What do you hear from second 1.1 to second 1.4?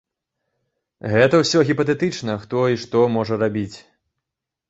Гэта